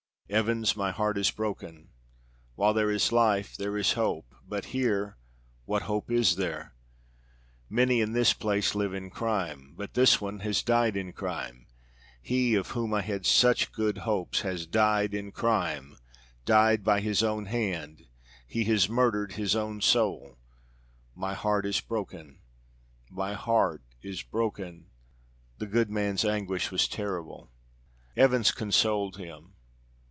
Evans, 0.33 0.77
my 0.77 0.91
heart 0.91 1.17
is 1.17 1.29
broken. 1.29 1.89
While 2.55 2.73
there 2.73 2.89
is 2.89 3.11
life 3.11 3.57
there 3.57 3.75
is 3.77 3.91
hope; 3.91 4.33
but 4.47 4.67
here, 4.67 5.17
what 5.65 5.81
hope 5.81 6.09
is 6.09 6.37
there? 6.37 6.73
Many 7.67 7.99
in 7.99 8.13
this 8.13 8.31
place 8.31 8.73
live 8.73 8.93
in 8.93 9.09
crime, 9.09 9.73
but 9.75 9.93
this 9.93 10.21
one 10.21 10.39
has 10.39 10.63
died 10.63 10.95
in 10.95 11.11
crime; 11.11 11.67
he 12.21 12.55
of 12.55 12.69
whom 12.69 12.93
I 12.93 13.01
had 13.01 13.25
such 13.25 13.73
good 13.73 13.97
hopes 13.99 14.39
has 14.39 14.65
died 14.65 15.13
in 15.13 15.33
crime 15.33 15.97
died 16.45 16.81
by 16.81 17.01
his 17.01 17.21
own 17.21 17.47
hand; 17.47 18.03
he 18.47 18.63
has 18.63 18.87
murdered 18.87 19.33
his 19.33 19.53
own 19.53 19.81
soul; 19.81 20.37
my 21.13 21.33
heart 21.33 21.65
is 21.65 21.81
broken! 21.81 22.39
my 23.09 23.33
heart 23.33 23.83
is 24.01 24.23
broken!" 24.23 24.91
The 25.57 25.67
good 25.67 25.89
man's 25.91 26.23
anguish 26.23 26.71
was 26.71 26.87
terrible. 26.87 27.51
Evans 28.15 28.51
consoled 28.53 29.17
him. 29.17 29.55